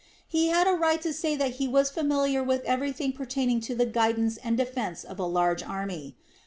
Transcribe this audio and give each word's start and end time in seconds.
He 0.27 0.47
had 0.47 0.65
a 0.67 0.73
right 0.73 0.99
to 1.03 1.13
say 1.13 1.35
that 1.35 1.57
he 1.61 1.67
was 1.67 1.91
familiar 1.91 2.43
with 2.43 2.63
everything 2.63 3.11
pertaining 3.13 3.61
to 3.61 3.75
the 3.75 3.85
guidance 3.85 4.37
and 4.37 4.57
defence 4.57 5.03
of 5.03 5.19
a 5.19 5.25
large 5.27 5.61
army. 5.61 6.15